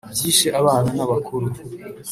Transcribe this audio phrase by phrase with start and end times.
[0.13, 1.47] byishe abana n’abakuru